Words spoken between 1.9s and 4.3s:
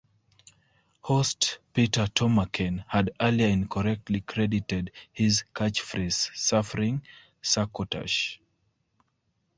Tomarken had earlier incorrectly